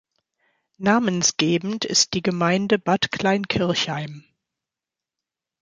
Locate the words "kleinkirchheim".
3.11-4.23